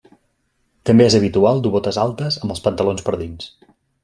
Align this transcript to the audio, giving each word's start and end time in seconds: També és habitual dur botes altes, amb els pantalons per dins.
També 0.89 1.05
és 1.09 1.17
habitual 1.19 1.61
dur 1.67 1.73
botes 1.77 2.01
altes, 2.05 2.39
amb 2.47 2.55
els 2.57 2.65
pantalons 2.69 3.05
per 3.11 3.17
dins. 3.23 3.53